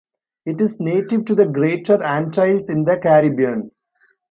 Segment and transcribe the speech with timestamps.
[0.47, 3.69] It is native to the Greater Antilles in the Caribbean.